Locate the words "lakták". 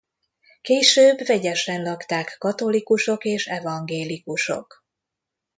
1.81-2.35